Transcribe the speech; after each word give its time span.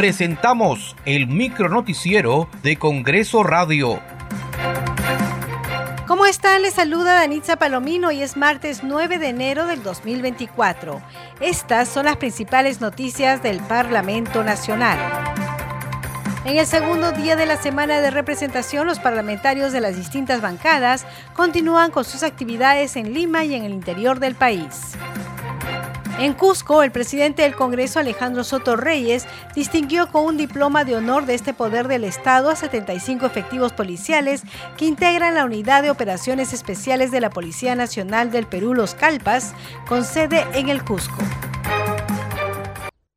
presentamos 0.00 0.96
el 1.04 1.26
micronoticiero 1.26 2.48
de 2.62 2.76
Congreso 2.76 3.42
Radio. 3.42 4.00
¿Cómo 6.06 6.24
están? 6.24 6.62
Les 6.62 6.72
saluda 6.72 7.12
Danitza 7.12 7.56
Palomino 7.56 8.10
y 8.10 8.22
es 8.22 8.34
martes 8.38 8.82
9 8.82 9.18
de 9.18 9.28
enero 9.28 9.66
del 9.66 9.82
2024. 9.82 11.02
Estas 11.42 11.90
son 11.90 12.06
las 12.06 12.16
principales 12.16 12.80
noticias 12.80 13.42
del 13.42 13.60
Parlamento 13.60 14.42
Nacional. 14.42 14.98
En 16.46 16.56
el 16.56 16.64
segundo 16.64 17.12
día 17.12 17.36
de 17.36 17.44
la 17.44 17.58
semana 17.58 18.00
de 18.00 18.10
representación, 18.10 18.86
los 18.86 19.00
parlamentarios 19.00 19.70
de 19.70 19.82
las 19.82 19.96
distintas 19.96 20.40
bancadas 20.40 21.04
continúan 21.34 21.90
con 21.90 22.06
sus 22.06 22.22
actividades 22.22 22.96
en 22.96 23.12
Lima 23.12 23.44
y 23.44 23.54
en 23.54 23.64
el 23.64 23.72
interior 23.74 24.18
del 24.18 24.34
país. 24.34 24.96
En 26.20 26.34
Cusco, 26.34 26.82
el 26.82 26.92
presidente 26.92 27.40
del 27.40 27.56
Congreso, 27.56 27.98
Alejandro 27.98 28.44
Soto 28.44 28.76
Reyes, 28.76 29.24
distinguió 29.54 30.12
con 30.12 30.26
un 30.26 30.36
diploma 30.36 30.84
de 30.84 30.94
honor 30.94 31.24
de 31.24 31.32
este 31.32 31.54
poder 31.54 31.88
del 31.88 32.04
Estado 32.04 32.50
a 32.50 32.56
75 32.56 33.24
efectivos 33.24 33.72
policiales 33.72 34.42
que 34.76 34.84
integran 34.84 35.34
la 35.34 35.46
Unidad 35.46 35.82
de 35.82 35.90
Operaciones 35.90 36.52
Especiales 36.52 37.10
de 37.10 37.22
la 37.22 37.30
Policía 37.30 37.74
Nacional 37.74 38.30
del 38.30 38.46
Perú, 38.46 38.74
Los 38.74 38.94
Calpas, 38.94 39.54
con 39.88 40.04
sede 40.04 40.44
en 40.52 40.68
el 40.68 40.84
Cusco. 40.84 41.16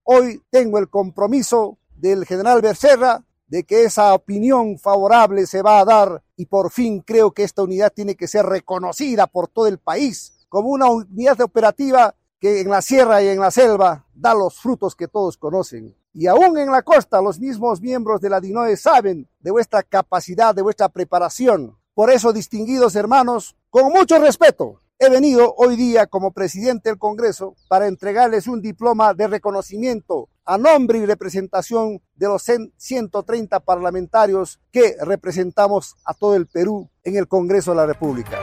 Hoy 0.04 0.42
tengo 0.50 0.80
el 0.80 0.88
compromiso 0.88 1.78
del 1.98 2.26
general 2.26 2.62
Becerra 2.62 3.22
de 3.48 3.66
que 3.66 3.84
esa 3.84 4.14
opinión 4.14 4.80
favorable 4.80 5.46
se 5.46 5.62
va 5.62 5.80
a 5.82 5.86
dar 5.86 6.24
y 6.38 6.46
por 6.46 6.72
fin 6.72 7.02
creo 7.02 7.32
que 7.32 7.44
esta 7.44 7.64
unidad 7.64 7.92
tiene 7.92 8.16
que 8.16 8.30
ser 8.30 8.46
reconocida 8.46 9.28
por 9.28 9.50
todo 9.50 9.68
el 9.68 9.78
país 9.78 10.48
como 10.48 10.70
una 10.70 10.86
unidad 10.90 11.42
operativa 11.42 12.16
que 12.44 12.60
en 12.60 12.70
la 12.70 12.82
sierra 12.82 13.24
y 13.24 13.30
en 13.30 13.40
la 13.40 13.52
selva 13.52 14.06
da 14.14 14.34
los 14.34 14.60
frutos 14.60 14.98
que 14.98 15.08
todos 15.08 15.38
conocen. 15.38 15.96
Y 16.12 16.28
aún 16.28 16.58
en 16.58 16.70
la 16.70 16.82
costa, 16.82 17.22
los 17.22 17.40
mismos 17.40 17.80
miembros 17.80 18.20
de 18.20 18.30
la 18.30 18.42
DINOE 18.42 18.76
saben 18.76 19.30
de 19.40 19.50
vuestra 19.50 19.82
capacidad, 19.82 20.54
de 20.54 20.62
vuestra 20.62 20.90
preparación. 20.90 21.78
Por 21.94 22.12
eso, 22.12 22.34
distinguidos 22.34 22.98
hermanos, 22.98 23.56
con 23.70 23.94
mucho 23.94 24.20
respeto, 24.20 24.82
he 25.00 25.10
venido 25.10 25.56
hoy 25.56 25.78
día 25.78 26.06
como 26.08 26.34
presidente 26.34 26.90
del 26.90 27.00
Congreso 27.00 27.56
para 27.70 27.88
entregarles 27.88 28.46
un 28.48 28.62
diploma 28.62 29.14
de 29.14 29.28
reconocimiento 29.28 30.28
a 30.44 30.58
nombre 30.58 31.00
y 31.00 31.06
representación 31.06 32.02
de 32.14 32.28
los 32.28 32.44
130 32.76 33.62
parlamentarios 33.62 34.60
que 34.70 34.98
representamos 35.00 35.96
a 36.04 36.14
todo 36.14 36.36
el 36.36 36.48
Perú 36.48 36.90
en 37.06 37.16
el 37.16 37.30
Congreso 37.30 37.72
de 37.72 37.78
la 37.78 37.86
República. 37.86 38.38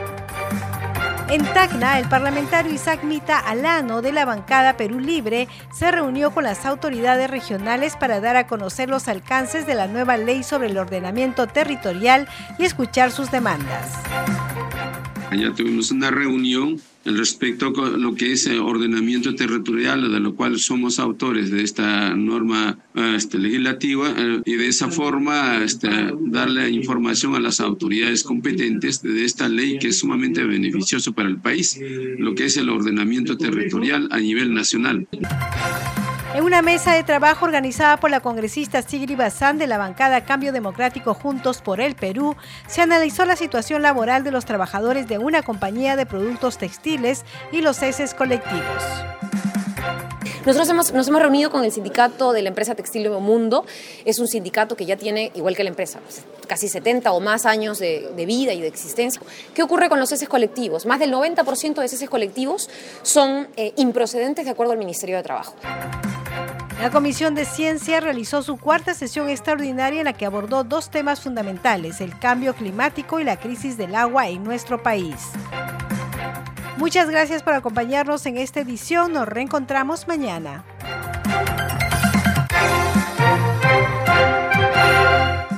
En 1.31 1.45
Tacna, 1.45 1.97
el 1.97 2.09
parlamentario 2.09 2.73
Isaac 2.73 3.05
Mita 3.05 3.39
Alano 3.39 4.01
de 4.01 4.11
la 4.11 4.25
bancada 4.25 4.75
Perú 4.75 4.99
Libre 4.99 5.47
se 5.73 5.89
reunió 5.89 6.31
con 6.31 6.43
las 6.43 6.65
autoridades 6.65 7.29
regionales 7.29 7.95
para 7.95 8.19
dar 8.19 8.35
a 8.35 8.47
conocer 8.47 8.89
los 8.89 9.07
alcances 9.07 9.65
de 9.65 9.73
la 9.73 9.87
nueva 9.87 10.17
ley 10.17 10.43
sobre 10.43 10.67
el 10.67 10.77
ordenamiento 10.77 11.47
territorial 11.47 12.27
y 12.59 12.65
escuchar 12.65 13.13
sus 13.13 13.31
demandas. 13.31 13.93
Allá 15.29 15.53
tuvimos 15.55 15.89
una 15.91 16.11
reunión 16.11 16.81
respecto 17.05 17.73
a 17.83 17.89
lo 17.89 18.15
que 18.15 18.33
es 18.33 18.47
ordenamiento 18.47 19.35
territorial, 19.35 20.11
de 20.11 20.19
lo 20.19 20.35
cual 20.35 20.59
somos 20.59 20.99
autores 20.99 21.51
de 21.51 21.63
esta 21.63 22.15
norma 22.15 22.77
este, 23.15 23.37
legislativa, 23.37 24.13
eh, 24.17 24.41
y 24.45 24.53
de 24.55 24.67
esa 24.67 24.89
forma 24.89 25.63
este, 25.63 25.89
darle 26.19 26.69
información 26.69 27.35
a 27.35 27.39
las 27.39 27.59
autoridades 27.59 28.23
competentes 28.23 29.01
de 29.01 29.25
esta 29.25 29.49
ley 29.49 29.79
que 29.79 29.89
es 29.89 29.99
sumamente 29.99 30.43
beneficioso 30.43 31.13
para 31.13 31.29
el 31.29 31.37
país, 31.37 31.79
lo 32.17 32.35
que 32.35 32.45
es 32.45 32.57
el 32.57 32.69
ordenamiento 32.69 33.37
territorial 33.37 34.07
a 34.11 34.19
nivel 34.19 34.53
nacional. 34.53 35.07
En 36.33 36.45
una 36.45 36.61
mesa 36.61 36.93
de 36.93 37.03
trabajo 37.03 37.43
organizada 37.43 37.97
por 37.97 38.09
la 38.09 38.21
congresista 38.21 38.81
Sigri 38.81 39.15
Bazán 39.15 39.57
de 39.57 39.67
la 39.67 39.77
bancada 39.77 40.23
Cambio 40.23 40.53
Democrático 40.53 41.13
Juntos 41.13 41.61
por 41.61 41.81
el 41.81 41.93
Perú, 41.95 42.37
se 42.67 42.81
analizó 42.81 43.25
la 43.25 43.35
situación 43.35 43.81
laboral 43.81 44.23
de 44.23 44.31
los 44.31 44.45
trabajadores 44.45 45.09
de 45.09 45.17
una 45.17 45.43
compañía 45.43 45.97
de 45.97 46.05
productos 46.05 46.57
textiles 46.57 47.25
y 47.51 47.59
los 47.59 47.77
ceses 47.77 48.13
colectivos. 48.13 48.81
Nosotros 50.45 50.93
nos 50.93 51.07
hemos 51.07 51.21
reunido 51.21 51.51
con 51.51 51.65
el 51.65 51.71
sindicato 51.71 52.31
de 52.31 52.41
la 52.41 52.49
empresa 52.49 52.73
Textil 52.75 53.03
Nuevo 53.03 53.19
Mundo. 53.19 53.65
Es 54.05 54.17
un 54.17 54.27
sindicato 54.27 54.75
que 54.75 54.85
ya 54.85 54.95
tiene, 54.95 55.31
igual 55.35 55.55
que 55.55 55.63
la 55.63 55.69
empresa, 55.69 55.99
pues, 55.99 56.23
casi 56.47 56.67
70 56.67 57.11
o 57.11 57.19
más 57.19 57.45
años 57.45 57.77
de, 57.77 58.11
vida 58.25 58.53
y 58.53 58.61
de 58.61 58.67
existencia. 58.67 59.21
¿Qué 59.53 59.61
ocurre 59.61 59.89
con 59.89 59.99
los 59.99 60.09
ceses 60.09 60.27
colectivos? 60.27 60.87
Más 60.87 60.99
del 60.99 61.13
90% 61.13 61.75
de 61.75 61.87
ceses 61.87 62.09
colectivos 62.09 62.69
son 63.03 63.49
eh, 63.55 63.73
improcedentes 63.75 64.45
de 64.45 64.51
acuerdo 64.51 64.71
al 64.71 64.79
Ministerio 64.79 65.17
de 65.17 65.23
Trabajo. 65.23 65.53
La 66.81 66.89
Comisión 66.89 67.35
de 67.35 67.45
Ciencia 67.45 67.99
realizó 67.99 68.41
su 68.41 68.57
cuarta 68.57 68.95
sesión 68.95 69.29
extraordinaria 69.29 69.99
en 69.99 70.05
la 70.05 70.13
que 70.13 70.25
abordó 70.25 70.63
dos 70.63 70.89
temas 70.89 71.21
fundamentales, 71.21 72.01
el 72.01 72.17
cambio 72.17 72.55
climático 72.55 73.19
y 73.19 73.23
la 73.23 73.37
crisis 73.37 73.77
del 73.77 73.93
agua 73.93 74.29
en 74.29 74.43
nuestro 74.43 74.81
país. 74.81 75.15
Muchas 76.77 77.07
gracias 77.07 77.43
por 77.43 77.53
acompañarnos 77.53 78.25
en 78.25 78.37
esta 78.37 78.61
edición. 78.61 79.13
Nos 79.13 79.27
reencontramos 79.27 80.07
mañana. 80.07 80.63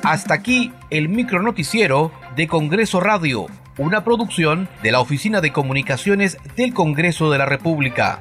Hasta 0.04 0.34
aquí 0.34 0.74
el 0.90 1.08
micronoticiero 1.08 2.12
de 2.36 2.50
Congreso 2.50 3.00
Radio, 3.00 3.46
una 3.78 4.04
producción 4.04 4.68
de 4.84 4.92
la 4.92 5.00
Oficina 5.00 5.40
de 5.40 5.54
Comunicaciones 5.54 6.38
del 6.58 6.74
Congreso 6.74 7.32
de 7.32 7.38
la 7.38 7.46
República. 7.46 8.20